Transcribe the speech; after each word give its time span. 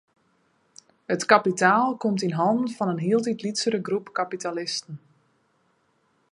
It 1.15 1.23
kapitaal 1.33 1.87
komt 2.03 2.23
yn 2.27 2.37
hannen 2.39 2.73
fan 2.77 2.93
in 2.93 3.03
hieltyd 3.05 3.43
lytsere 3.45 3.79
groep 3.87 4.07
kapitalisten. 4.19 4.95